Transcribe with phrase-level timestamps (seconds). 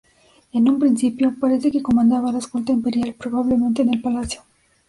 [0.51, 4.41] En un principio, parece que comandaba la escolta imperial, probablemente en el palacio.